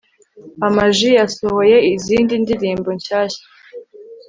amaji 0.67 1.09
yasohoye 1.19 1.77
izindi 1.93 2.33
ndirimbo 2.43 2.89
nshyashya 2.97 3.43